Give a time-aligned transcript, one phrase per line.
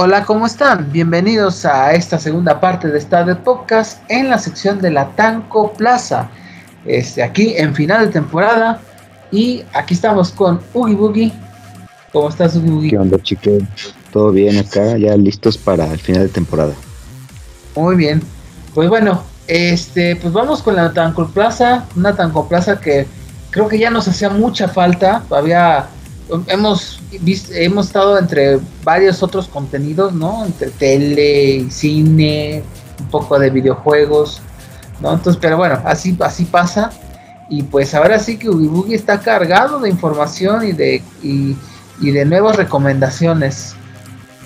[0.00, 0.92] Hola, ¿cómo están?
[0.92, 6.30] Bienvenidos a esta segunda parte de esta Podcast en la sección de la Tanco Plaza.
[6.86, 8.80] Este, aquí en final de temporada.
[9.32, 11.32] Y aquí estamos con Ugi Boogie.
[12.12, 12.90] ¿Cómo estás, Ugi Boogie?
[12.90, 13.64] ¿Qué onda, chicos?
[14.12, 16.74] Todo bien acá, ya listos para el final de temporada.
[17.74, 18.22] Muy bien.
[18.74, 21.86] Pues bueno, este, pues vamos con la Tanco Plaza.
[21.96, 23.08] Una Tanco Plaza que
[23.50, 25.24] creo que ya nos hacía mucha falta.
[25.28, 25.88] Había
[26.48, 27.00] hemos
[27.52, 30.44] hemos estado entre varios otros contenidos, ¿no?
[30.44, 32.62] Entre tele, cine,
[33.00, 34.40] un poco de videojuegos,
[35.00, 35.14] ¿no?
[35.14, 36.90] Entonces, pero bueno, así, así pasa.
[37.50, 41.56] Y pues ahora sí que Ugi está cargado de información y de, y,
[42.00, 43.74] de nuevas recomendaciones.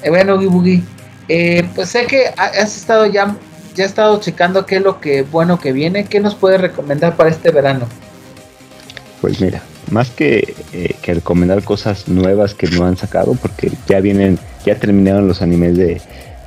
[0.02, 0.84] Eh, bueno, Ugi
[1.28, 3.36] eh, pues sé que has estado ya,
[3.74, 6.04] ya estado checando qué es lo que bueno que viene.
[6.04, 7.86] ¿Qué nos puedes recomendar para este verano?
[9.20, 14.00] Pues mira, más que, eh, que, recomendar cosas nuevas que no han sacado, porque ya
[14.00, 16.00] vienen, ya terminaron los animes de,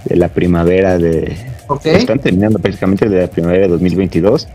[0.10, 1.36] la primavera de...
[1.84, 4.48] Están terminando prácticamente de la primavera de 2022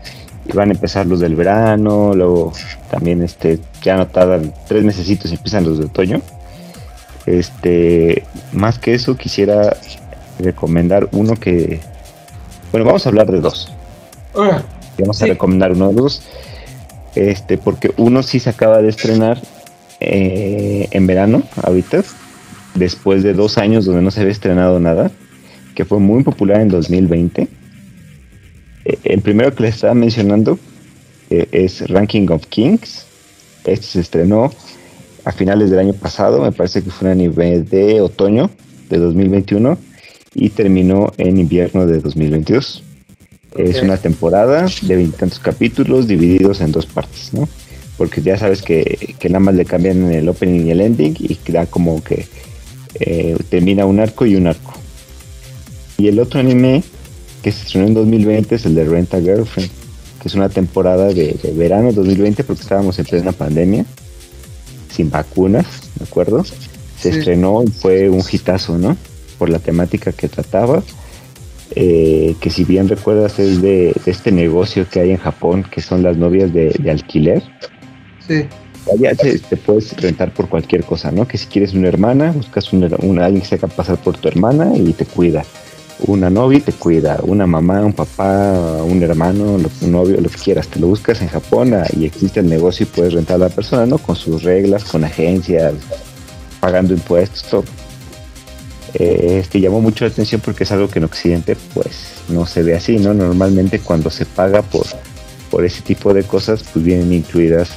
[0.45, 2.53] y van a empezar los del verano, luego
[2.89, 6.21] también este, ya no tardan tres meses y empiezan los de otoño.
[7.25, 9.75] Este, más que eso quisiera
[10.39, 11.79] recomendar uno que,
[12.71, 13.73] bueno, vamos a hablar de dos.
[14.97, 16.21] vamos a recomendar uno de dos
[17.15, 19.41] este, porque uno sí se acaba de estrenar
[19.99, 22.03] eh, en verano, ahorita,
[22.75, 25.11] después de dos años donde no se había estrenado nada,
[25.75, 27.47] que fue muy popular en 2020.
[28.85, 30.57] Eh, el primero que les estaba mencionando
[31.29, 33.05] eh, es Ranking of Kings.
[33.65, 34.51] Este se estrenó
[35.23, 38.49] a finales del año pasado, me parece que fue a nivel de otoño
[38.89, 39.77] de 2021
[40.33, 42.83] y terminó en invierno de 2022.
[43.57, 47.49] Es una temporada de veintitantos capítulos divididos en dos partes, ¿no?
[47.97, 51.35] Porque ya sabes que, que, nada más le cambian el opening y el ending y
[51.35, 52.27] queda como que
[52.95, 54.73] eh, termina un arco y un arco.
[55.97, 56.83] Y el otro anime
[57.43, 59.69] que se estrenó en 2020 es el de Rent a Girlfriend,
[60.21, 63.85] que es una temporada de, verano 2020 porque estábamos en plena pandemia,
[64.95, 65.65] sin vacunas,
[65.99, 66.43] ¿de acuerdo?
[66.99, 68.95] Se estrenó y fue un hitazo, ¿no?
[69.37, 70.83] Por la temática que trataba
[71.75, 76.03] eh, que si bien recuerdas es de, este negocio que hay en Japón, que son
[76.03, 77.41] las novias de, alquiler.
[78.27, 78.45] Sí.
[78.91, 81.27] Allá te, puedes rentar por cualquier cosa, ¿no?
[81.27, 82.87] Que si quieres una hermana, buscas una,
[83.23, 85.45] alguien que se haga pasar por tu hermana y te cuida.
[86.07, 90.67] Una novia te cuida, una mamá, un papá, un hermano, un novio, lo que quieras.
[90.67, 93.49] Te lo buscas en Japón ah, y existe el negocio y puedes rentar a la
[93.49, 93.99] persona, ¿no?
[93.99, 95.75] Con sus reglas, con agencias,
[96.59, 97.63] pagando impuestos, todo
[98.93, 102.63] eh, este llamó mucho la atención porque es algo que en Occidente pues no se
[102.63, 103.13] ve así, ¿no?
[103.13, 104.85] Normalmente cuando se paga por,
[105.49, 107.71] por ese tipo de cosas pues vienen incluidas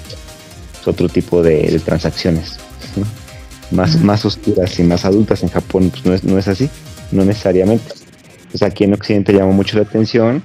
[0.87, 2.59] otro tipo de, transacciones
[3.71, 5.43] más, más oscuras y más adultas.
[5.43, 6.69] En Japón pues, no, es, no es así,
[7.13, 7.95] no necesariamente.
[8.51, 10.45] Pues aquí en Occidente llamó mucho la atención,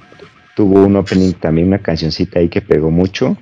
[0.56, 3.36] tuvo un opening también, una cancioncita ahí que pegó mucho.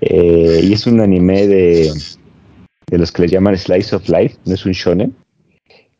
[0.00, 1.92] Eh, y es un anime de,
[2.86, 5.14] de los que le llaman Slice of Life, no es un shonen,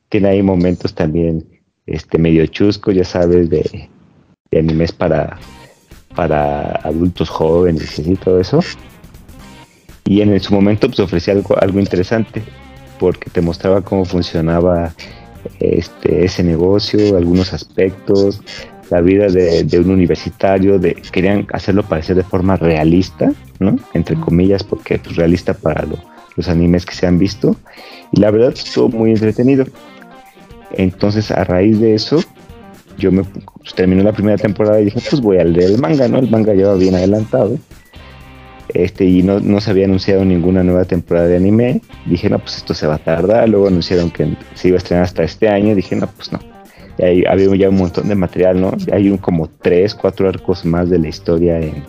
[0.08, 1.44] tiene ahí momentos también
[1.86, 3.88] este medio chusco, ya sabes, de,
[4.52, 5.38] animes para,
[6.14, 8.60] para adultos jóvenes y todo eso.
[10.04, 12.42] Y en su momento pues ofrecía algo, algo interesante,
[12.98, 14.94] porque te mostraba cómo funcionaba
[15.60, 18.42] este, ese negocio, algunos aspectos,
[18.90, 23.76] la vida de, un universitario, de, querían hacerlo parecer de forma realista, ¿no?
[23.92, 25.86] Entre comillas, porque es pues, realista para
[26.36, 27.56] los animes que se han visto.
[28.12, 29.66] Y la verdad estuvo muy entretenido.
[30.72, 32.20] Entonces, a raíz de eso,
[32.98, 36.08] yo me pues, terminé la primera temporada y dije, pues voy a leer el manga,
[36.08, 36.18] ¿no?
[36.18, 37.56] El manga lleva bien adelantado.
[38.74, 41.80] Este, y no, no se había anunciado ninguna nueva temporada de anime.
[42.06, 43.48] Dije, no, pues esto se va a tardar.
[43.48, 45.74] Luego anunciaron que se iba a estrenar hasta este año.
[45.74, 46.38] Dije, no, pues no.
[46.98, 48.72] Y ahí había ya un montón de material, ¿no?
[48.92, 51.84] Hay un, como tres, cuatro arcos más de la historia en,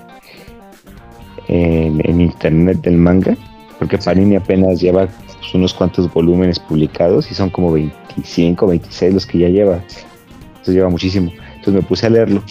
[1.47, 3.35] en, internet del manga.
[3.79, 9.13] Porque Panini apenas lleva pues, unos cuantos volúmenes publicados y son como 20 25, 26
[9.13, 9.83] los que ya lleva.
[10.49, 11.31] Entonces lleva muchísimo.
[11.55, 12.43] Entonces me puse a leerlo.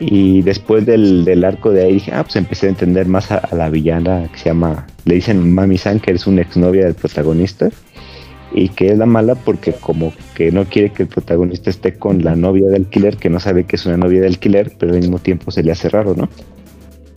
[0.00, 3.68] Y después del, arco de ahí dije, ah, pues empecé a entender más a, la
[3.70, 7.70] villana que se llama, le dicen Mami San, que es una exnovia del protagonista.
[8.54, 12.22] Y que es la mala porque como que no quiere que el protagonista esté con
[12.22, 14.98] la novia del killer, que no sabe que es una novia del killer, pero al
[14.98, 16.28] mismo tiempo se le hace raro, ¿no?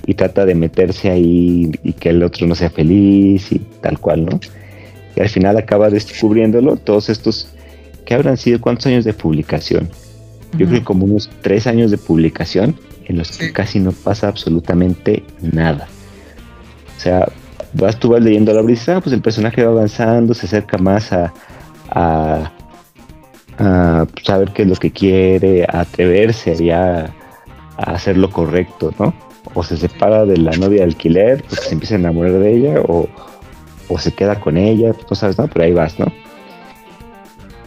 [0.06, 4.26] Y trata de meterse ahí y que el otro no sea feliz y tal cual,
[4.26, 4.40] ¿no?
[5.16, 7.48] Y al final acaba descubriéndolo todos estos
[8.06, 9.90] que habrán sido cuántos años de publicación.
[10.58, 12.76] Yo creo que como unos tres años de publicación
[13.06, 15.88] en los que casi no pasa absolutamente nada.
[16.98, 17.28] O sea,
[17.74, 21.34] vas tú vas leyendo la brisa, pues el personaje va avanzando, se acerca más a,
[21.90, 22.52] a
[24.24, 27.14] saber qué es lo que quiere, a atreverse ya
[27.78, 29.14] a hacer lo correcto, ¿no?
[29.54, 32.82] O se separa de la novia de alquiler porque se empieza a enamorar de ella,
[32.82, 33.08] o,
[33.88, 35.48] o se queda con ella, tú sabes, ¿no?
[35.48, 36.08] Pero ahí vas, ¿no?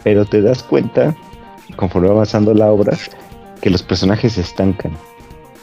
[0.03, 1.15] Pero te das cuenta,
[1.75, 2.97] conforme va avanzando la obra,
[3.61, 4.91] que los personajes se estancan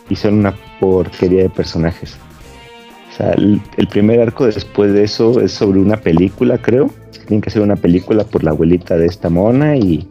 [0.08, 2.16] y son una porquería de personajes.
[3.12, 6.90] O sea, el, primer arco después de eso es sobre una película, creo.
[7.26, 10.06] Tienen que hacer una película por la abuelita de esta mona y,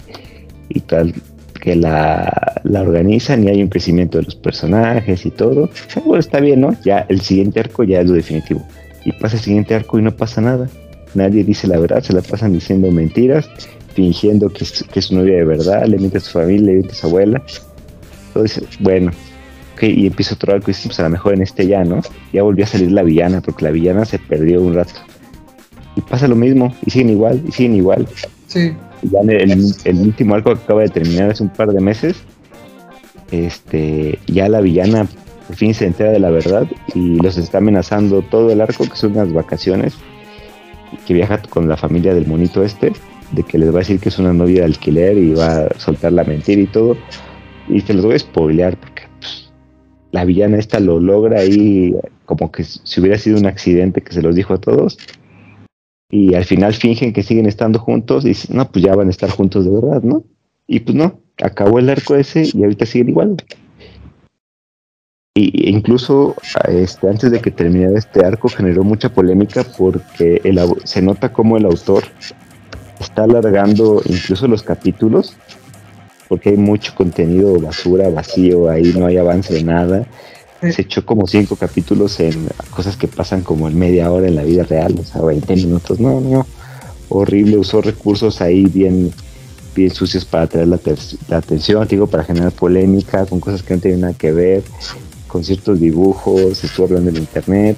[0.70, 1.14] y tal,
[1.62, 5.70] que la, la, organizan y hay un crecimiento de los personajes y todo.
[6.04, 6.76] Bueno, está bien, ¿no?
[6.84, 8.66] Ya el siguiente arco ya es lo definitivo.
[9.06, 10.70] Y pasa el siguiente arco y no pasa nada.
[11.14, 13.50] Nadie dice la verdad, se la pasan diciendo mentiras,
[13.94, 16.74] fingiendo que es, que es su novia de verdad, le miente a su familia, le
[16.74, 17.42] miente a su abuela.
[18.28, 19.12] Entonces, bueno,
[19.82, 22.02] y empieza otro arco y pues a lo mejor en este ya, ¿no?
[22.34, 24.94] Ya volvió a salir la villana, porque la villana se perdió un rato.
[25.96, 28.08] Y pasa lo mismo, y siguen igual, y siguen igual.
[28.48, 28.74] Sí.
[29.02, 32.18] Y ya el, el, último arco que acaba de terminar hace un par de meses,
[33.32, 35.08] este, ya la villana
[35.48, 38.96] por fin se entera de la verdad y los está amenazando todo el arco, que
[38.96, 39.96] son unas vacaciones,
[41.06, 42.94] que viaja con la familia del monito este,
[43.32, 45.80] de que les va a decir que es una novia de alquiler y va a
[45.80, 46.98] soltar la mentira y todo.
[47.68, 49.04] Y te los voy a spoilear porque
[50.12, 51.96] la villana esta lo logra ahí
[52.26, 54.98] como que si hubiera sido un accidente que se los dijo a todos.
[56.10, 59.12] Y al final fingen que siguen estando juntos y dicen, no, pues ya van a
[59.12, 60.24] estar juntos de verdad, ¿no?
[60.68, 63.38] Y pues no, acabó el arco ese y ahorita siguen igual.
[65.38, 66.34] Y incluso
[66.70, 71.58] este, antes de que terminara este arco generó mucha polémica porque el, se nota como
[71.58, 72.06] el autor
[73.02, 75.36] está alargando incluso los capítulos
[76.30, 80.08] porque hay mucho contenido basura, vacío, ahí no hay avance de nada.
[80.62, 84.44] Se echó como cinco capítulos en cosas que pasan como en media hora en la
[84.44, 86.00] vida real, o sea, 20 minutos.
[86.00, 86.48] No, no,
[87.10, 89.12] horrible, usó recursos ahí bien,
[89.76, 90.80] bien sucios para atraer la,
[91.38, 94.64] atención, digo, para generar polémica, con cosas que no tienen nada que ver,
[95.36, 97.76] con ciertos dibujos, estuvo hablando en internet.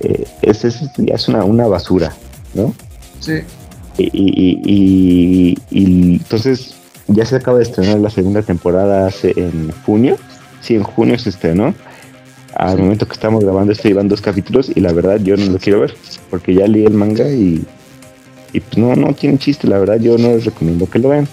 [0.00, 2.16] Eh, es, es, es una, una basura,
[2.54, 2.74] ¿no?
[3.20, 3.42] Sí.
[3.98, 6.74] Y, y, y, y, entonces
[7.08, 10.16] ya se acaba de estrenar la segunda temporada hace, en junio.
[10.62, 11.74] Sí, en junio se estrenó.
[12.54, 15.58] Al momento que estamos grabando esto iban dos capítulos y la verdad yo no lo
[15.58, 15.94] quiero ver
[16.30, 17.66] porque ya leí el manga y,
[18.54, 21.28] y pues no, no tiene chiste, la verdad yo no les recomiendo que lo vean.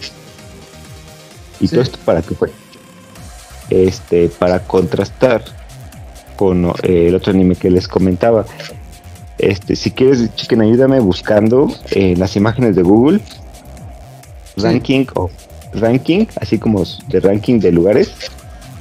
[1.61, 2.49] Y todo esto para qué fue?
[3.73, 5.43] Este, para contrastar
[6.35, 8.45] con eh, el otro anime que les comentaba.
[9.39, 13.19] Este, si quieres, chiquen, ayúdame buscando en las imágenes de Google
[14.57, 15.31] ranking of
[15.73, 18.13] ranking, así como de ranking de lugares,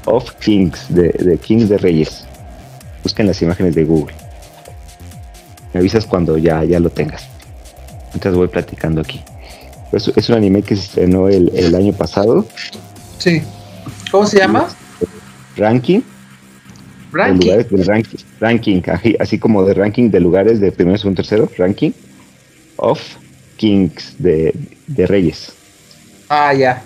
[0.05, 2.27] of kings, de, kings de reyes.
[3.03, 4.15] Busquen las imágenes de Google.
[5.73, 7.25] Me avisas cuando ya, ya lo tengas.
[8.13, 9.23] Mientras voy platicando aquí.
[9.91, 12.45] Es, es un anime que se estrenó el, año pasado.
[13.17, 13.43] Sí.
[14.11, 14.69] ¿Cómo se llama?
[15.57, 16.01] Ranking.
[17.13, 17.51] Ranking.
[17.87, 18.83] ranking, ranking
[19.21, 21.51] así, como de ranking de lugares de primero, segundo, tercero.
[21.59, 21.93] Ranking
[22.77, 23.01] of
[23.57, 24.55] kings de,
[24.87, 25.53] de reyes.
[26.29, 26.83] Ah, ya.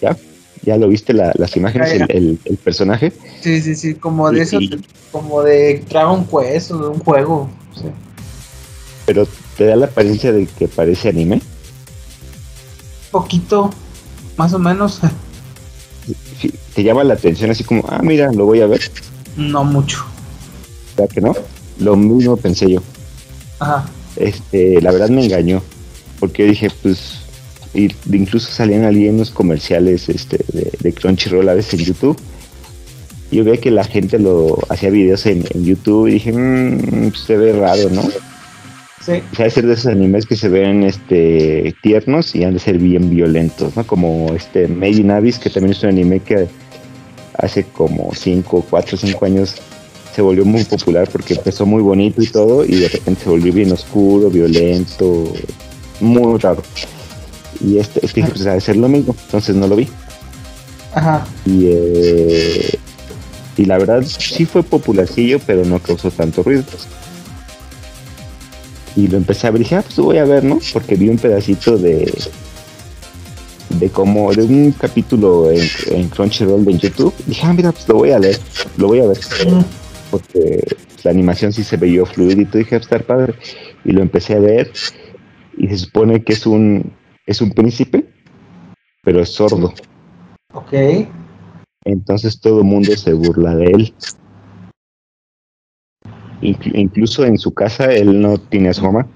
[0.00, 0.16] ¿Ya?
[0.62, 3.12] ¿Ya lo viste las imágenes, El, personaje?
[3.40, 4.58] Sí, sí, sí, como de eso,
[5.12, 7.48] como de Dragon Quest o de un juego.
[9.06, 11.40] Pero te da la apariencia de que parece anime.
[13.10, 13.70] Poquito,
[14.36, 15.00] más o menos.
[16.76, 18.82] te llama la atención así como, ah, mira, lo voy a ver.
[19.38, 20.04] No mucho.
[20.94, 21.34] ¿Verdad que no?
[21.80, 22.82] Lo mismo pensé yo.
[23.58, 23.86] Ajá.
[24.16, 25.62] Este, la verdad me engañó.
[26.20, 27.20] Porque dije, pues,
[27.72, 32.18] y incluso salían algunos comerciales este, de, Crunchyroll a veces en YouTube.
[33.32, 37.58] Yo veía que la gente lo hacía videos en, YouTube y dije, mmm, se ve
[37.58, 38.02] raro, ¿no?
[38.02, 39.22] Sí.
[39.32, 42.76] O sea, ser de esos animes que se ven este, tiernos y han de ser
[42.76, 43.86] bien violentos, ¿no?
[43.86, 46.48] Como este Made in Abyss, que también es un anime que
[47.38, 49.54] hace como 5, 4, 5 años
[50.14, 53.52] se volvió muy popular porque empezó muy bonito y todo y de repente se volvió
[53.52, 55.32] bien oscuro, violento,
[56.00, 56.62] muy raro.
[57.60, 59.88] Y este, este pues, debe ser lo mismo, entonces no lo vi.
[60.94, 61.26] Ajá.
[61.44, 62.78] Y, eh,
[63.56, 66.64] y la verdad sí fue popularcillo, pero no causó tanto ruido.
[68.96, 70.58] Y lo empecé a ver y dije, ah, pues voy a ver, ¿no?
[70.72, 72.10] Porque vi un pedacito de
[73.70, 77.14] de como de un capítulo en, en Crunchyroll de YouTube.
[77.26, 78.38] dije, ah, mira, pues lo voy a leer,
[78.76, 79.18] lo voy a ver.
[80.10, 80.64] Porque
[81.02, 82.58] la animación sí se veía fluidito.
[82.58, 83.34] Dije, ah, pues, estar padre.
[83.84, 84.70] Y lo empecé a ver.
[85.58, 86.92] Y se supone que es un
[87.26, 88.08] es un príncipe,
[89.02, 89.72] pero es sordo.
[90.54, 90.72] Ok.
[91.84, 93.94] Entonces todo el mundo se burla de él.
[96.40, 99.06] incluso en su casa él no tiene a su mamá.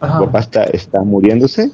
[0.00, 1.70] Su papá está, está muriéndose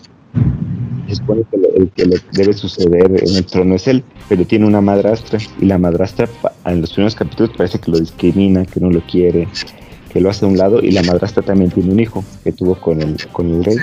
[1.10, 4.66] se supone que el que le debe suceder en el trono es él, pero tiene
[4.66, 6.28] una madrastra y la madrastra
[6.64, 9.48] en los primeros capítulos parece que lo discrimina, que no lo quiere,
[10.12, 12.76] que lo hace a un lado y la madrastra también tiene un hijo que tuvo
[12.76, 13.76] con el, con el rey.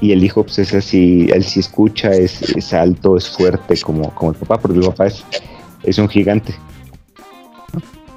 [0.00, 4.32] Y el hijo pues es así, él sí escucha, es, alto, es fuerte como, como
[4.32, 5.24] el papá, porque el papá es,
[5.82, 6.54] es un gigante.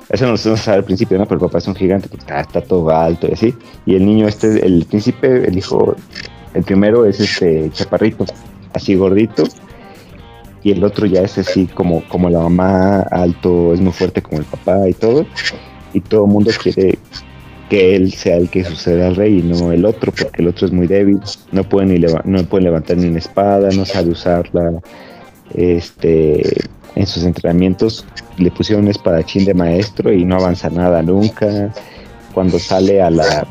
[0.10, 1.26] Eso no lo sabemos al principio, ¿no?
[1.26, 3.54] Pero el papá es un gigante, porque está, está todo alto y así.
[3.86, 5.96] Y el niño este, el príncipe, el hijo
[6.54, 8.26] el primero es este chaparrito,
[8.74, 9.44] así gordito,
[10.64, 14.40] y el otro ya es así como, como la mamá, alto, es muy fuerte como
[14.40, 15.26] el papá y todo,
[15.94, 16.98] y todo mundo quiere
[17.70, 20.68] que él sea el que suceda al rey y no el otro, porque el otro
[20.68, 21.20] es muy débil,
[21.52, 24.80] no puede, ni no puede levantar ni una espada, no sabe usarla,
[25.54, 26.42] este,
[26.96, 28.06] en sus entrenamientos
[28.38, 31.74] le pusieron un espadachín de maestro y no avanza nada nunca,
[32.34, 33.46] cuando sale a la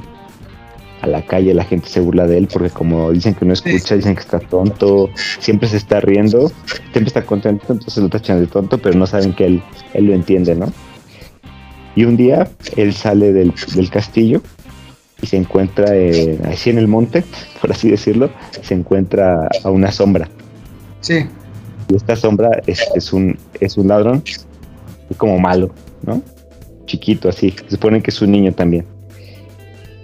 [1.02, 3.96] a la calle la gente se burla de él porque como dicen que no escucha,
[3.96, 6.50] dicen que está tonto, siempre se está riendo,
[6.92, 9.62] siempre está contento, entonces lo tachan de tonto, pero no saben que él,
[9.94, 10.72] él lo entiende, ¿no?
[11.96, 13.52] Y un día él sale del,
[13.90, 14.42] castillo
[15.20, 15.86] y se encuentra
[16.48, 17.24] así en el monte,
[17.60, 18.30] por así decirlo,
[18.62, 20.28] se encuentra a una sombra.
[21.00, 21.26] Sí.
[21.88, 24.22] Y esta sombra es, es un, es un ladrón,
[25.16, 25.72] como malo,
[26.06, 26.22] ¿no?
[26.86, 28.86] Chiquito así, se supone que es un niño también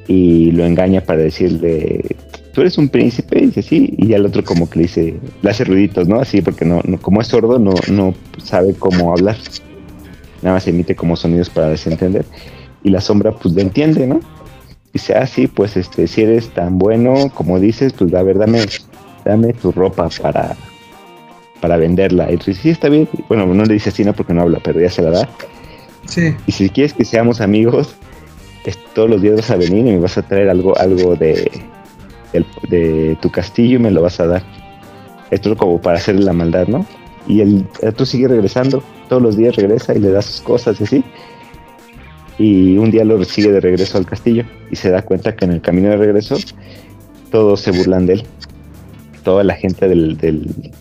[0.08, 2.16] y lo engaña para decirle,
[2.52, 5.50] tú eres un príncipe, y dice sí, y al otro como que le dice, le
[5.50, 6.18] hace ruiditos, ¿no?
[6.18, 9.36] Así, porque no, no como es sordo, no, no sabe cómo hablar,
[10.42, 12.24] nada más emite como sonidos para desentender,
[12.82, 14.20] y la sombra pues lo entiende, ¿no?
[14.92, 18.60] Dice, ah, sí, pues este, si eres tan bueno como dices, pues a ver, dame,
[19.24, 20.56] dame tu ropa para,
[21.60, 22.32] para venderla.
[22.32, 23.06] Y dice, sí, está bien.
[23.28, 25.28] Bueno, no le dice así, no, porque no habla, pero ya se la da.
[26.06, 26.34] Sí.
[26.46, 27.94] Y si quieres que seamos amigos,
[28.94, 31.50] todos los días vas a venir y me vas a traer algo, algo de,
[32.68, 34.42] de, tu castillo y me lo vas a dar.
[35.30, 36.86] Esto es como para hacerle la maldad, ¿no?
[37.26, 40.84] Y el otro sigue regresando, todos los días regresa y le da sus cosas y
[40.84, 41.04] así.
[42.38, 45.52] Y un día lo sigue de regreso al castillo y se da cuenta que en
[45.52, 46.36] el camino de regreso
[47.30, 48.22] todos se burlan de él.
[49.24, 50.72] Toda la gente del, del,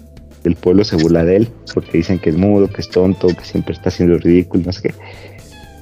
[0.43, 3.43] del pueblo se burla de él porque dicen que es mudo, que es tonto, que
[3.43, 4.93] siempre está haciendo ridículo, no sé qué.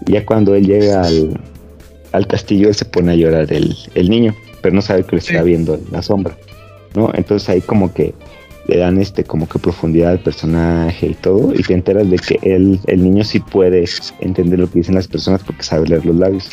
[0.08, 1.40] Y ya cuando él llega al,
[2.16, 5.44] al castillo, se pone a llorar el, el niño, pero no sabe que le está
[5.44, 6.38] viendo la sombra,
[6.96, 7.12] ¿no?
[7.14, 8.14] Entonces ahí como que
[8.68, 12.40] le dan este como que profundidad al personaje y todo, y te enteras de que
[12.42, 13.86] él, el niño sí puede
[14.22, 16.50] entender lo que dicen las personas porque sabe leer los labios.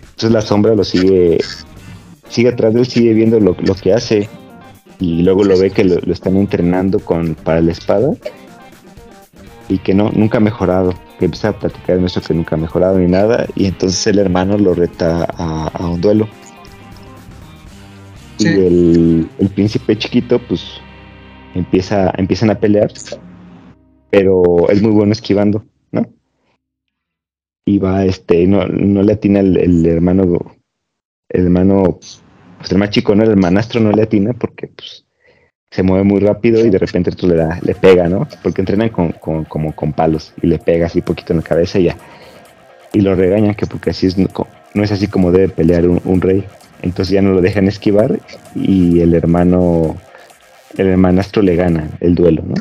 [0.00, 1.38] Entonces la sombra lo sigue,
[2.28, 4.28] sigue atrás de él, sigue viendo lo, lo que hace,
[4.98, 8.14] y luego lo ve que lo, lo, están entrenando con, para la espada,
[9.68, 12.58] y que no, nunca ha mejorado que empieza a platicar en eso que nunca ha
[12.58, 16.28] mejorado ni nada, y entonces el hermano lo reta a, un duelo.
[18.38, 20.80] Y el, príncipe chiquito, pues
[21.54, 22.92] empieza, empiezan a pelear,
[24.10, 26.06] pero es muy bueno esquivando, ¿no?
[27.66, 30.56] Y va, este, no, no le atina el, el hermano,
[31.30, 31.98] el hermano,
[32.58, 33.24] pues el más chico, ¿no?
[33.24, 35.04] El hermanastro no le atina porque, pues,
[35.70, 38.26] se mueve muy rápido y de repente tú le da, le pega, ¿no?
[38.42, 41.78] Porque entrenan con, con, como con palos y le pega así poquito en la cabeza
[41.78, 41.96] y ya.
[42.92, 46.44] Y lo regañan que porque así es, no es así como debe pelear un, rey.
[46.80, 48.18] Entonces ya no lo dejan esquivar
[48.54, 49.96] y el hermano,
[50.76, 52.54] el hermanastro le gana el duelo, ¿no?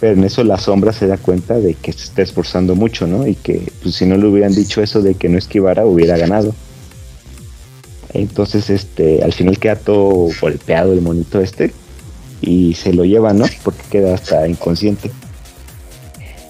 [0.00, 3.26] Pero en eso la sombra se da cuenta de que se está esforzando mucho, ¿no?
[3.26, 6.54] Y que pues, si no le hubieran dicho eso de que no esquivara, hubiera ganado.
[8.14, 11.72] Entonces, este, al final queda todo golpeado el monito este
[12.40, 13.44] y se lo lleva, ¿no?
[13.62, 15.10] Porque queda hasta inconsciente.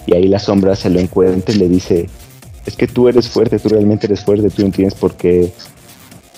[0.05, 2.09] Y ahí la sombra se lo encuentra y le dice,
[2.65, 5.51] es que tú eres fuerte, tú realmente eres fuerte, tú no tienes por qué,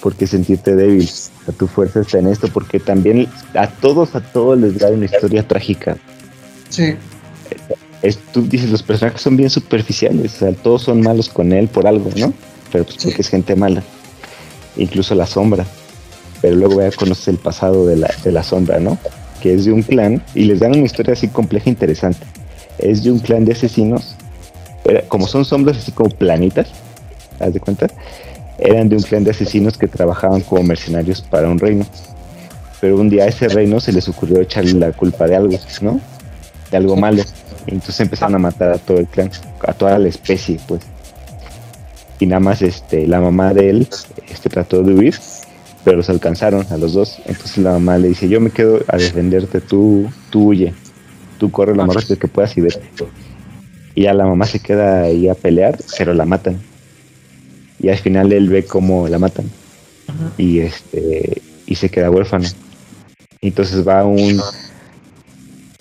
[0.01, 1.07] por qué sentirte débil.
[1.47, 5.05] O tu fuerza está en esto, porque también a todos, a todos les da una
[5.05, 5.97] historia trágica.
[6.69, 6.95] Sí.
[8.01, 11.67] Es, tú dices, los personajes son bien superficiales, o sea, todos son malos con él
[11.67, 12.33] por algo, ¿no?
[12.71, 13.83] Pero pues porque es gente mala
[14.77, 15.65] incluso la sombra.
[16.41, 18.97] Pero luego voy a conocer el pasado de la, de la sombra, ¿no?
[19.41, 22.25] Que es de un clan, y les dan una historia así compleja e interesante.
[22.77, 24.15] Es de un clan de asesinos,
[25.07, 26.67] como son sombras así como planitas,
[27.39, 27.87] ¿haz de cuenta?
[28.57, 31.85] Eran de un clan de asesinos que trabajaban como mercenarios para un reino.
[32.79, 35.99] Pero un día a ese reino se les ocurrió echarle la culpa de algo, ¿no?
[36.71, 37.23] De algo malo.
[37.67, 39.29] Y entonces empezaron a matar a todo el clan,
[39.67, 40.81] a toda la especie, pues
[42.21, 43.87] y nada más este la mamá de él
[44.29, 45.15] este trató de huir
[45.83, 47.17] pero los alcanzaron a los dos.
[47.25, 50.73] Entonces la mamá le dice yo me quedo a defenderte tú tú huye.
[51.39, 52.81] Tú corre lo más rápido que puedas y vete
[53.95, 56.61] y ya la mamá se queda ahí a pelear pero la matan.
[57.79, 59.49] Y al final él ve cómo la matan.
[60.37, 62.47] Y este y se queda huérfano.
[63.41, 64.39] Entonces va a un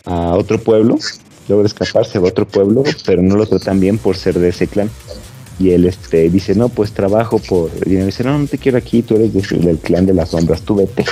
[0.06, 0.98] a otro pueblo,
[1.46, 4.66] logra escaparse va a otro pueblo, pero no lo tratan bien por ser de ese
[4.66, 4.88] clan.
[5.60, 7.70] Y él este, dice, no, pues trabajo por...
[7.86, 10.62] Y él dice, no, no te quiero aquí, tú eres del clan de las sombras,
[10.62, 11.04] tú vete.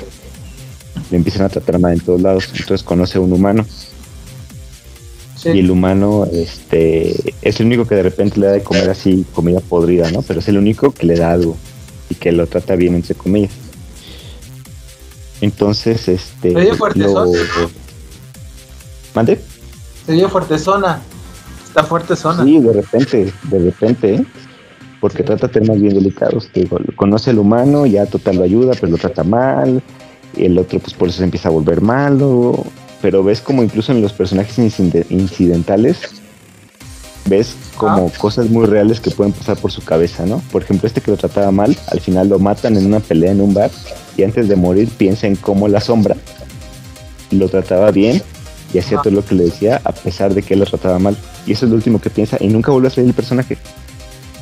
[1.10, 2.48] Le empiezan a tratar mal en todos lados.
[2.52, 3.66] Entonces conoce a un humano.
[5.44, 9.24] Y el humano este, es el único que de repente le da de comer así
[9.34, 10.22] comida podrida, ¿no?
[10.22, 11.56] Pero es el único que le da algo
[12.08, 13.52] y que lo trata bien, entre comillas.
[15.42, 16.52] Entonces, este...
[16.52, 17.30] ¿Se fuerte lo...
[19.14, 19.40] ¿Mande?
[20.06, 21.02] Se vio fuerte zona.
[21.78, 22.42] Está fuerte zona.
[22.42, 24.24] Sí, de repente, de repente, ¿eh?
[25.00, 26.50] porque trata temas bien delicados.
[26.96, 29.80] conoce al humano, ya total lo ayuda, pero lo trata mal.
[30.36, 32.64] Y el otro, pues por eso se empieza a volver malo.
[33.00, 36.00] Pero ves como incluso en los personajes incidentales,
[37.26, 38.18] ves como ah.
[38.18, 40.42] cosas muy reales que pueden pasar por su cabeza, ¿no?
[40.50, 43.40] Por ejemplo, este que lo trataba mal, al final lo matan en una pelea en
[43.40, 43.70] un bar
[44.16, 46.16] y antes de morir piensa en cómo la sombra
[47.30, 48.20] lo trataba bien
[48.72, 51.16] y hacía todo lo que le decía a pesar de que él lo trataba mal.
[51.46, 53.56] Y eso es lo último que piensa y nunca vuelve a salir el personaje.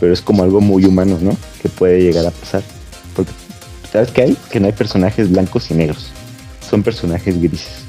[0.01, 1.37] Pero es como algo muy humano, ¿no?
[1.63, 2.63] Que puede llegar a pasar.
[3.15, 3.33] Porque,
[3.91, 4.37] ¿sabes qué hay?
[4.51, 6.11] Que no hay personajes blancos y negros.
[6.69, 7.85] Son personajes grises.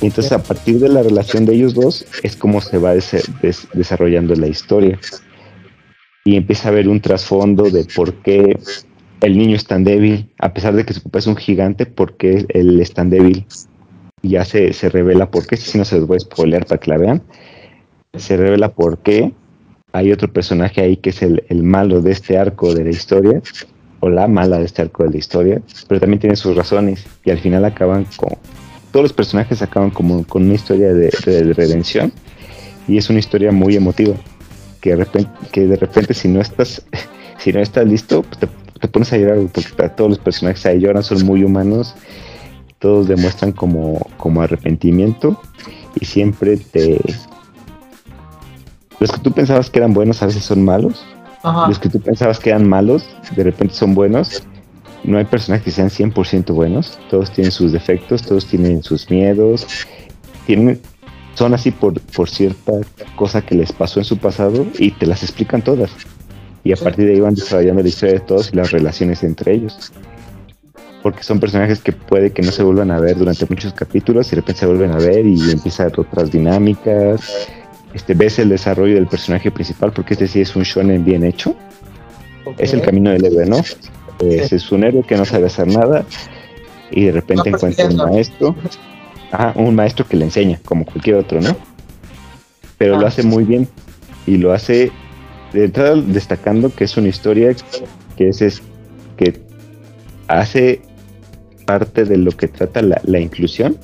[0.00, 4.34] Y entonces a partir de la relación de ellos dos es como se va desarrollando
[4.34, 4.98] la historia.
[6.24, 8.58] Y empieza a haber un trasfondo de por qué
[9.20, 12.16] el niño es tan débil, a pesar de que su papá es un gigante, por
[12.16, 13.46] qué él es tan débil
[14.22, 16.90] ya se, se revela por qué, si no se los voy a spoiler para que
[16.90, 17.22] la vean,
[18.14, 19.32] se revela por qué
[19.92, 23.42] hay otro personaje ahí que es el, malo de este arco de la historia,
[24.00, 27.30] o la mala de este arco de la historia, pero también tiene sus razones y
[27.30, 28.30] al final acaban con,
[28.90, 31.10] todos los personajes acaban como con una historia de,
[31.54, 32.12] redención
[32.88, 34.14] y es una historia muy emotiva,
[34.80, 36.84] que de repente, que de repente si no estás,
[37.38, 38.48] si no estás listo, pues te,
[38.80, 41.94] te pones a llorar porque todos los personajes ahí lloran, son muy humanos
[42.82, 45.40] todos demuestran como, como arrepentimiento
[45.98, 47.00] y siempre te...
[48.98, 51.06] Los que tú pensabas que eran buenos a veces son malos.
[51.68, 54.42] Los que tú pensabas que eran malos, de repente son buenos.
[55.04, 56.98] No hay personajes que sean 100% buenos.
[57.08, 59.66] Todos tienen sus defectos, todos tienen sus miedos.
[60.46, 60.80] Tienen,
[61.34, 62.72] son así por, por cierta
[63.16, 65.90] cosa que les pasó en su pasado y te las explican todas.
[66.64, 69.54] Y a partir de ahí van desarrollando la historia de todos y las relaciones entre
[69.54, 69.92] ellos
[71.02, 74.30] porque son personajes que puede que no se vuelvan a ver durante muchos capítulos y
[74.30, 77.48] de repente se vuelven a ver y empieza otras dinámicas.
[77.92, 81.56] Este, ves el desarrollo del personaje principal porque este sí es un shonen bien hecho.
[82.58, 83.62] Es el camino del héroe, ¿no?
[84.20, 86.04] Es, un héroe que no sabe hacer nada
[86.90, 88.54] y de repente encuentra un maestro.
[89.56, 91.56] un maestro que le enseña, como cualquier otro, ¿no?
[92.78, 93.08] Pero lo ah.
[93.08, 93.68] hace muy bien
[94.26, 94.92] y lo hace
[95.52, 97.54] de entrada destacando que es una historia
[98.16, 98.62] que es, es
[99.16, 99.42] que
[100.28, 100.80] hace
[101.72, 103.78] parte de lo que trata la, inclusión,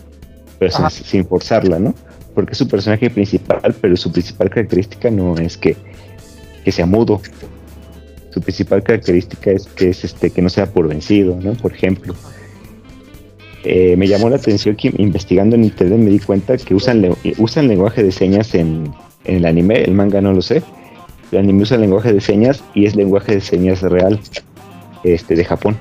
[0.58, 1.94] pero sin, forzarla, ¿no?
[2.34, 5.74] Porque es su personaje principal, pero su principal característica no es que,
[6.64, 7.22] que sea mudo.
[8.28, 11.54] Su principal característica es que es este que no sea por vencido, ¿no?
[11.54, 12.14] Por ejemplo.
[13.64, 17.06] Eh, me llamó la atención que investigando en internet me di cuenta que usan,
[17.38, 18.92] usan lenguaje de señas en,
[19.24, 20.62] en el anime, el manga no lo sé.
[21.32, 24.20] El anime usa lenguaje de señas y es lenguaje de señas real
[25.04, 25.78] este, de Japón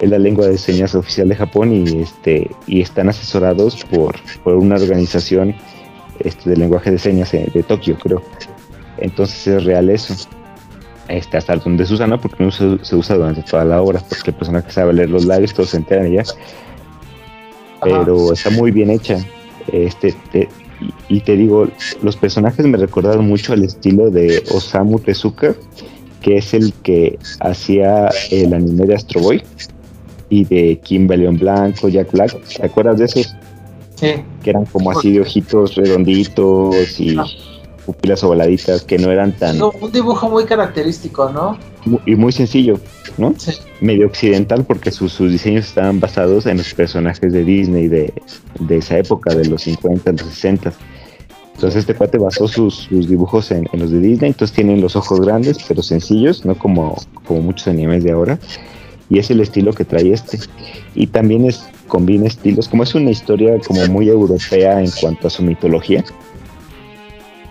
[0.00, 4.54] es la lengua de señas oficial de Japón y este y están asesorados por, por
[4.56, 5.54] una organización
[6.20, 8.22] este, de lenguaje de señas de Tokio, creo.
[8.98, 10.14] Entonces es real eso.
[11.08, 12.20] Este, hasta donde se usa, ¿no?
[12.20, 15.24] Porque no se, usa durante toda la obra, porque la persona que sabe leer los
[15.24, 16.24] labios, todos se enteran ya.
[17.82, 19.18] Pero está muy bien hecha.
[19.68, 20.14] Este,
[21.08, 21.68] y, te digo,
[22.02, 25.54] los personajes me recordaron mucho al estilo de Osamu Tezuka,
[26.20, 29.42] que es el que hacía el anime de Astro Boy
[30.28, 32.36] y de Kimberly Blanco, Jack Black.
[32.56, 33.36] ¿Te acuerdas de esos?
[33.94, 34.08] Sí.
[34.42, 37.16] Que eran como así de ojitos redonditos y
[37.86, 39.62] pupilas ovaladitas, que no eran tan.
[39.62, 41.56] un dibujo muy característico, ¿no?
[42.04, 42.80] y muy sencillo,
[43.16, 43.32] ¿no?
[43.38, 43.52] Sí.
[43.80, 48.12] Medio occidental, porque sus, diseños estaban basados en los personajes de Disney de,
[48.70, 50.72] esa época, de los 50, los 60.
[51.54, 55.20] Entonces este cuate basó sus, dibujos en, en, los de Disney, entonces tienen los ojos
[55.20, 58.38] grandes, pero sencillos, no como, como muchos animes de ahora
[59.08, 60.38] y es el estilo que trae este.
[60.94, 65.30] Y también es combina estilos, como es una historia como muy europea en cuanto a
[65.30, 66.04] su mitología.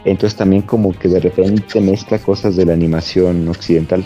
[0.03, 4.05] Entonces también como que de repente mezcla cosas de la animación occidental.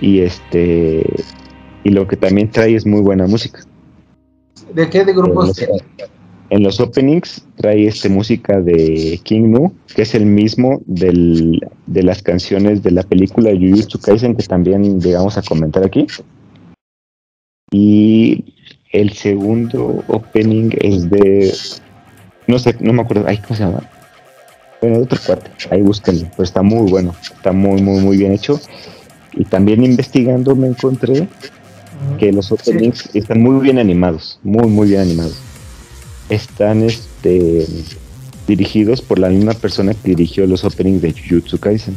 [0.00, 1.04] Y este
[1.82, 3.60] y lo que también trae es muy buena música.
[4.72, 5.60] ¿De qué de grupos?
[6.54, 12.02] En los openings trae este música de King Nu, que es el mismo del, de
[12.04, 16.06] las canciones de la película Jujutsu Kaisen que también llegamos a comentar aquí.
[17.72, 18.44] Y
[18.92, 21.52] el segundo opening es de.
[22.46, 23.24] No sé, no me acuerdo.
[23.26, 23.90] Ay, ¿cómo se llama?
[24.80, 25.50] Bueno, de otro cuate.
[25.72, 26.28] Ahí búsquenlo.
[26.30, 27.16] Pero está muy bueno.
[27.20, 28.60] Está muy, muy, muy bien hecho.
[29.32, 31.26] Y también investigando me encontré
[32.16, 34.38] que los openings están muy bien animados.
[34.44, 35.43] Muy, muy bien animados.
[36.28, 37.66] Están este
[38.46, 41.96] dirigidos por la misma persona que dirigió los openings de Jujutsu Kaisen.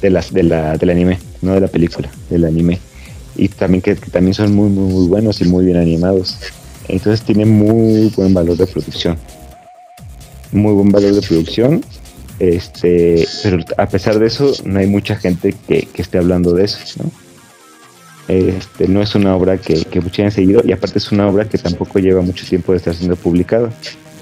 [0.00, 2.80] De las, de la, del anime, no de la película, del anime
[3.36, 6.38] y también que, también son muy, muy, muy buenos y muy bien animados.
[6.88, 9.18] Entonces tiene muy buen valor de producción.
[10.50, 11.84] Muy buen valor de producción.
[12.38, 16.78] Este, pero a pesar de eso, no hay mucha gente que, esté hablando de eso,
[17.02, 17.10] ¿no?
[18.28, 21.48] Este, no es una obra que, que mucha hayan seguido y aparte es una obra
[21.48, 23.70] que tampoco lleva mucho tiempo de estar siendo publicada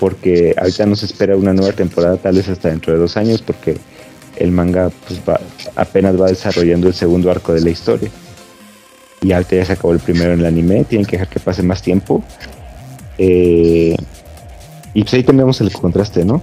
[0.00, 3.42] porque ahorita no se espera una nueva temporada tal vez hasta dentro de dos años
[3.42, 3.76] porque
[4.36, 5.20] el manga pues,
[5.76, 8.10] apenas va desarrollando el segundo arco de la historia
[9.22, 11.62] y ahorita ya se acabó el primero en el anime, tienen que dejar que pase
[11.62, 12.24] más tiempo.
[13.18, 13.94] Eh,
[14.94, 16.42] y pues ahí tenemos el contraste, ¿no?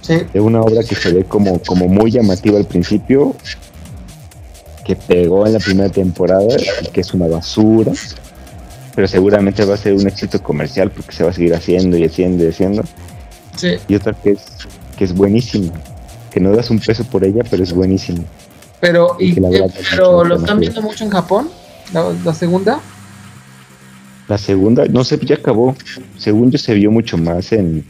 [0.00, 0.18] Sí.
[0.32, 3.34] De una obra que se ve como, como muy llamativa al principio,
[4.84, 7.92] que pegó en la primera temporada, y que es una basura,
[8.94, 12.04] pero seguramente va a ser un éxito comercial porque se va a seguir haciendo y
[12.04, 12.82] haciendo y haciendo.
[13.56, 13.76] Sí.
[13.88, 14.42] Y otra que es,
[14.96, 15.72] que es buenísima,
[16.30, 18.22] que no das un peso por ella, pero es buenísima.
[18.80, 19.34] Pero, y,
[19.90, 21.48] pero lo están viendo mucho en Japón.
[21.92, 22.80] ¿La, segunda?
[24.26, 25.76] La segunda, no sé, ya acabó.
[26.18, 27.84] Según se vio mucho más en,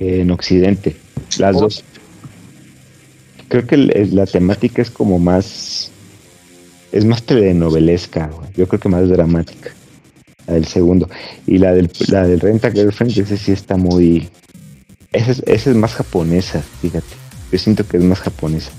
[0.00, 0.96] en Occidente.
[1.38, 1.60] Las oh.
[1.60, 1.84] dos.
[3.48, 5.77] Creo que la temática es como más.
[6.92, 9.70] Es más telenovelesca, yo creo que más dramática.
[10.46, 11.08] La del segundo.
[11.46, 14.28] Y la del, la del Renta Girlfriend, ese sí está muy.
[15.12, 17.06] Esa es, esa es más japonesa, fíjate.
[17.52, 18.70] Yo siento que es más japonesa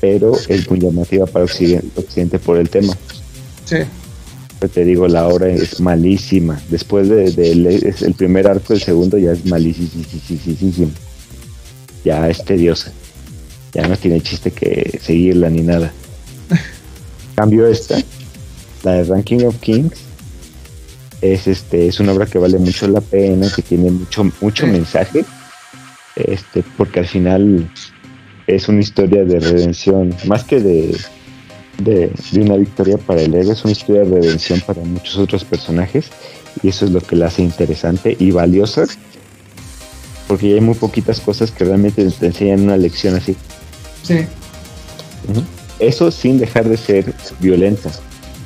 [0.00, 2.96] pero es muy llamativa para Occidente, por el tema.
[3.64, 3.76] Sí.
[4.72, 6.60] te digo, la obra es malísima.
[6.68, 10.90] Después de, el primer arco, el segundo ya es malísimo.
[12.04, 12.92] Ya es tediosa.
[13.74, 15.92] Ya no tiene chiste que seguirla ni nada.
[17.34, 17.98] Cambio esta,
[18.82, 19.98] la de Ranking of Kings,
[21.20, 25.24] es este, es una obra que vale mucho la pena, que tiene mucho, mucho mensaje.
[26.16, 27.70] Este, porque al final
[28.46, 30.96] es una historia de redención, más que de,
[31.78, 36.10] de, una victoria para el héroe, es una historia de redención para muchos otros personajes
[36.62, 38.84] y eso es lo que la hace interesante y valiosa
[40.28, 43.34] porque hay muy poquitas cosas que realmente te enseñan una lección así.
[44.02, 44.26] Sí.
[45.78, 47.90] Eso sin dejar de ser violenta,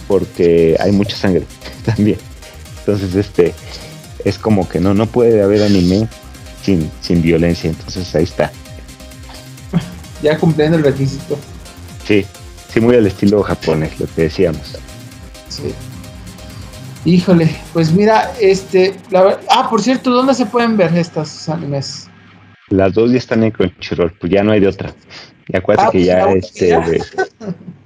[0.08, 1.44] porque hay mucha sangre
[1.84, 2.18] también.
[2.80, 3.54] Entonces, este
[4.24, 6.08] es como que no, no puede haber anime
[6.62, 7.70] sin, sin violencia.
[7.70, 8.52] Entonces ahí está
[10.22, 11.36] ya cumpliendo el requisito.
[12.04, 12.24] Sí,
[12.72, 14.78] sí, muy al estilo japonés, lo que decíamos.
[15.48, 15.74] Sí.
[17.04, 22.08] Híjole, pues mira, este, la, ah, por cierto, ¿dónde se pueden ver estas animes?
[22.68, 24.94] Las dos ya están en Crunchyroll, pues ya no hay de otra.
[25.48, 26.98] Y acuérdate ah, que pues ya, este,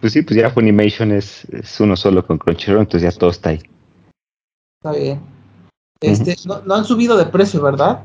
[0.00, 3.50] pues sí, pues ya Funimation es, es uno solo con Crunchyroll, entonces ya todo está
[3.50, 3.60] ahí.
[4.80, 5.20] Está bien.
[6.00, 8.04] Este, no, no han subido de precio, ¿verdad?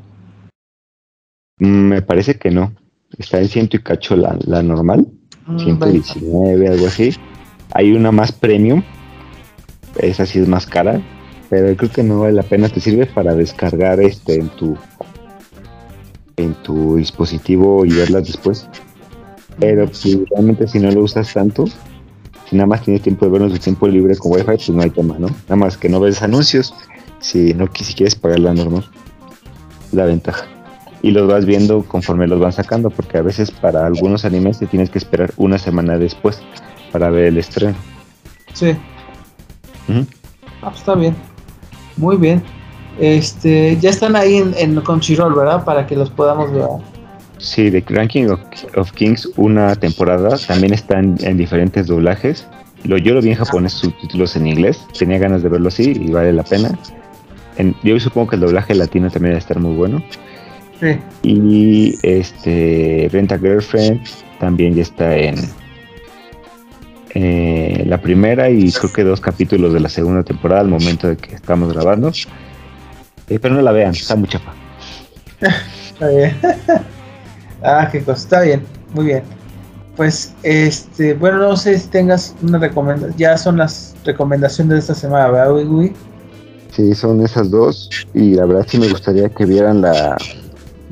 [1.58, 2.74] Mm, me parece que no
[3.18, 5.06] está en ciento y cacho la, la normal,
[5.58, 7.10] 119, mm, algo así.
[7.74, 8.82] Hay una más premium,
[9.98, 11.00] esa sí es más cara,
[11.50, 14.76] pero creo que no vale la pena, te sirve para descargar este en tu
[16.36, 18.68] en tu dispositivo y verlas después.
[19.58, 21.66] Pero si realmente si no lo usas tanto,
[22.48, 24.90] si nada más tienes tiempo de vernos de tiempo libre con wifi, pues no hay
[24.90, 25.28] tema, ¿no?
[25.28, 26.74] Nada más que no ves anuncios,
[27.20, 28.84] si no si quieres pagar la normal.
[29.92, 30.46] La ventaja
[31.02, 34.66] y los vas viendo conforme los van sacando, porque a veces para algunos animes te
[34.66, 36.40] tienes que esperar una semana después
[36.92, 37.74] para ver el estreno.
[38.54, 38.76] Sí.
[40.62, 41.16] Ah, pues está bien.
[41.96, 42.42] Muy bien.
[43.00, 45.64] Este, ya están ahí en, en Crunchyroll, ¿verdad?
[45.64, 46.66] Para que los podamos ver.
[47.42, 48.28] Sí, The Ranking
[48.76, 52.46] of, Kings, una temporada, también está en, diferentes doblajes.
[52.84, 54.80] Lo, yo lo vi en japonés, subtítulos en inglés.
[54.96, 56.78] Tenía ganas de verlo así y vale la pena.
[57.58, 60.02] En, yo supongo que el doblaje latino también va a estar muy bueno.
[61.22, 64.00] Y este Renta Girlfriend
[64.40, 65.36] también ya está en
[67.14, 71.16] eh, la primera y creo que dos capítulos de la segunda temporada al momento de
[71.16, 72.12] que estamos grabando.
[73.28, 74.54] Eh, pero no la vean, está muy chapa.
[75.40, 76.36] está bien.
[77.64, 78.62] ah, qué cosa, está bien,
[78.94, 79.22] muy bien.
[79.96, 83.14] Pues, este, bueno, no sé si tengas una recomendación.
[83.18, 85.92] Ya son las recomendaciones de esta semana, ¿verdad, Wii?
[86.70, 87.90] Sí, son esas dos.
[88.14, 90.16] Y la verdad sí me gustaría que vieran la,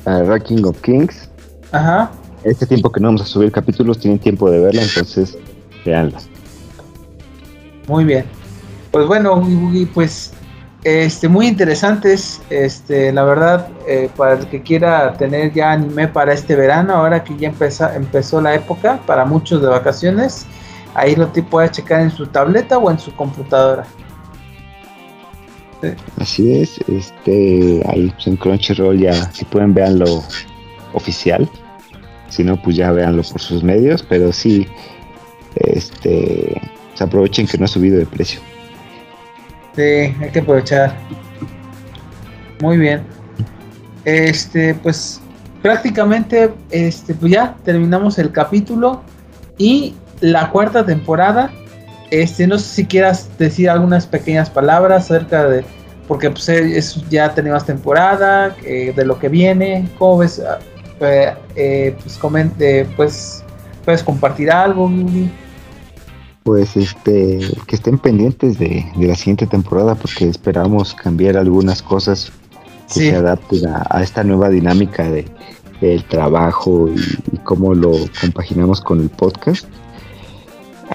[0.04, 1.30] a Ranking of Kings.
[1.72, 2.10] Ajá.
[2.44, 5.36] Este tiempo que no vamos a subir capítulos, tienen tiempo de verla, entonces
[5.84, 6.18] veanla.
[7.88, 8.24] Muy bien.
[8.90, 9.42] Pues bueno,
[9.94, 10.32] pues
[10.84, 16.32] este, muy interesantes, este, la verdad, eh, para el que quiera tener ya anime para
[16.32, 20.46] este verano, ahora que ya empezó, empezó la época, para muchos de vacaciones,
[20.94, 23.84] ahí lo te puede checar en su tableta o en su computadora.
[26.18, 30.22] Así es, este, ahí pues, en Crunchyroll ya, si pueden veanlo
[30.94, 31.48] oficial,
[32.28, 34.66] si no, pues ya véanlo por sus medios, pero sí,
[35.56, 36.60] este,
[36.94, 38.40] se aprovechen que no ha subido de precio.
[39.82, 40.96] Hay que aprovechar.
[42.60, 43.02] Muy bien.
[44.04, 45.20] Este, pues
[45.62, 49.02] prácticamente, este, pues ya terminamos el capítulo
[49.58, 51.50] y la cuarta temporada.
[52.10, 55.64] Este, no sé si quieras decir algunas pequeñas palabras acerca de,
[56.08, 60.40] porque pues es, ya tenemos temporada, eh, de lo que viene, ¿cómo ves?
[60.40, 60.58] Ah,
[61.00, 63.44] eh, eh, pues comente, pues
[63.84, 64.90] puedes compartir algo,
[66.42, 72.32] pues este que estén pendientes de, la siguiente temporada porque esperamos cambiar algunas cosas
[72.88, 75.26] que se adapten a, esta nueva dinámica de
[75.80, 79.66] del trabajo y, cómo lo compaginamos con el podcast.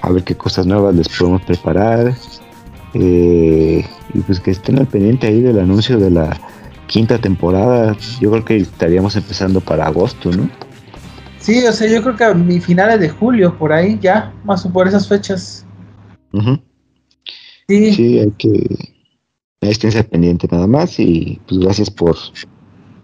[0.00, 2.14] A ver qué cosas nuevas les podemos preparar.
[2.94, 6.38] Eh, y pues que estén al pendiente ahí del anuncio de la
[6.86, 7.96] quinta temporada.
[8.20, 10.48] Yo creo que estaríamos empezando para agosto no
[11.46, 14.66] Sí, o sea, yo creo que a mi finales de julio, por ahí, ya, más
[14.66, 15.64] o por esas fechas.
[17.68, 17.92] Sí.
[17.94, 18.94] Sí, hay que.
[19.60, 22.16] Esténse pendiente nada más y pues gracias por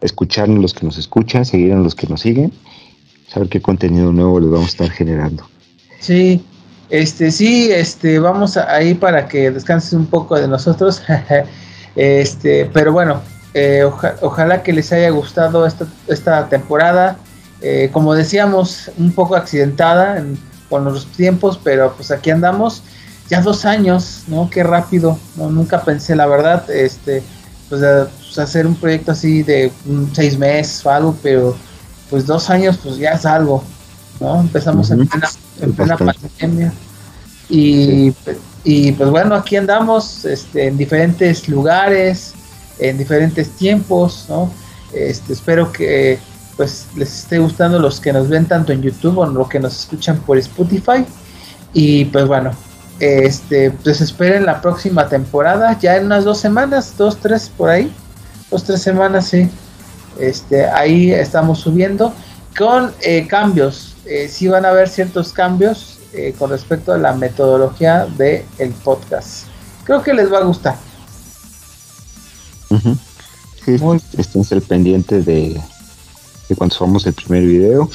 [0.00, 2.52] escucharnos los que nos escuchan, seguir a los que nos siguen,
[3.28, 5.44] saber qué contenido nuevo les vamos a estar generando.
[6.00, 6.44] Sí,
[6.90, 11.00] este, sí, este, vamos a, ir para que descansen un poco de nosotros,
[11.94, 13.22] este, pero bueno,
[13.55, 13.85] eh,
[14.20, 17.16] ojalá que les haya gustado esta, esta temporada.
[17.62, 20.22] Eh, como decíamos, un poco accidentada
[20.68, 22.83] con los tiempos, pero pues aquí andamos.
[23.31, 24.51] Ya dos años, ¿no?
[24.51, 25.48] Qué rápido, ¿no?
[25.48, 27.22] Nunca pensé, la verdad, este,
[27.68, 27.81] pues,
[28.18, 29.72] pues hacer un proyecto así de
[30.12, 31.57] seis meses o algo, pero
[32.11, 33.62] pues dos años, pues ya es algo,
[34.20, 34.40] ¿no?
[34.40, 36.72] Empezamos en plena, pandemia.
[37.48, 38.12] Y,
[38.64, 42.35] y, pues bueno, aquí andamos este, en diferentes lugares,
[42.79, 44.51] en diferentes tiempos, ¿no?
[44.92, 46.18] Este, espero que
[46.57, 49.79] pues les esté gustando los que nos ven tanto en YouTube o los que nos
[49.79, 51.05] escuchan por Spotify.
[51.73, 52.53] Y pues bueno,
[53.01, 57.93] este, pues esperen la próxima temporada, ya en unas dos semanas, dos, tres por ahí,
[58.51, 59.49] dos, tres semanas, sí.
[60.19, 62.12] Este, ahí estamos subiendo
[62.57, 63.97] con eh, cambios.
[64.05, 68.71] Eh, sí van a haber ciertos cambios eh, con respecto a la metodología del el
[68.71, 69.47] podcast.
[69.85, 70.77] Creo que les va a gustar.
[73.81, 74.01] Muy...
[74.17, 75.23] Estén al pendiente
[76.53, 77.88] de, cuando subamos el primer video.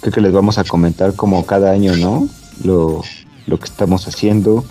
[0.00, 2.28] Creo que les vamos a comentar como cada año, ¿no?
[2.64, 3.02] Lo,
[3.46, 4.64] que estamos haciendo.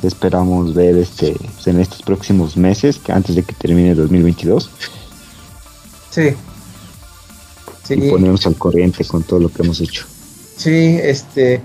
[0.00, 1.36] Que esperamos ver este
[1.66, 4.70] en estos próximos meses, que antes de que termine 2022.
[6.10, 6.30] Sí.
[7.84, 7.94] sí.
[7.94, 10.04] Y ponernos al corriente con todo lo que hemos hecho.
[10.56, 11.60] Sí, este.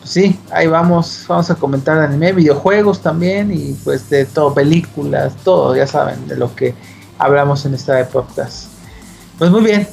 [0.00, 5.32] Pues sí, ahí vamos, vamos a comentar anime, videojuegos también y pues de todo, películas,
[5.44, 6.74] todo, ya saben, de lo que
[7.18, 8.71] hablamos en esta podcast.
[9.42, 9.88] Pues muy bien,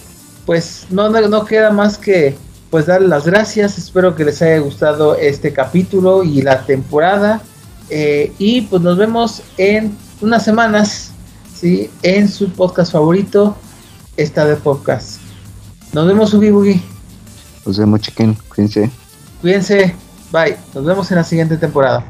[0.46, 2.38] pues no, no, queda más que
[2.70, 3.80] pues darle las gracias.
[3.80, 7.42] Espero que les haya gustado este capítulo y la temporada.
[7.90, 11.10] Eh, y pues nos vemos en unas semanas,
[11.52, 11.90] ¿sí?
[12.04, 13.56] En su podcast favorito,
[14.18, 15.20] esta de podcast.
[15.94, 16.84] Nos vemos, Ugi Bugi.
[17.66, 18.38] Nos vemos, chiquen.
[18.54, 18.92] Cuídense.
[19.42, 19.96] Cuídense.
[20.32, 20.58] Bye.
[20.76, 22.06] Nos vemos en la siguiente temporada.